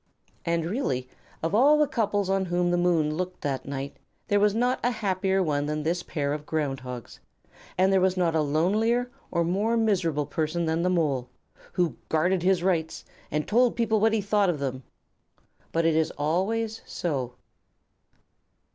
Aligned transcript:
And 0.47 0.65
really, 0.65 1.07
of 1.43 1.53
all 1.53 1.77
the 1.77 1.85
couples 1.85 2.27
on 2.27 2.45
whom 2.45 2.71
the 2.71 2.75
moon 2.77 3.13
looked 3.17 3.41
that 3.41 3.67
night, 3.67 3.97
there 4.29 4.39
was 4.39 4.55
not 4.55 4.79
a 4.83 4.89
happier 4.89 5.43
one 5.43 5.67
than 5.67 5.83
this 5.83 6.01
pair 6.01 6.33
of 6.33 6.43
Ground 6.47 6.79
Hogs; 6.79 7.19
and 7.77 7.93
there 7.93 8.01
was 8.01 8.17
not 8.17 8.33
a 8.33 8.41
lonelier 8.41 9.11
or 9.29 9.43
more 9.43 9.77
miserable 9.77 10.25
person 10.25 10.65
than 10.65 10.81
the 10.81 10.89
Mole, 10.89 11.29
who 11.73 11.97
guarded 12.09 12.41
his 12.41 12.63
own 12.63 12.67
rights 12.69 13.05
and 13.29 13.47
told 13.47 13.75
people 13.75 13.99
what 13.99 14.11
he 14.13 14.21
thought 14.21 14.49
of 14.49 14.57
them. 14.57 14.81
But 15.71 15.85
it 15.85 15.95
is 15.95 16.09
always 16.17 16.81
so. 16.87 17.35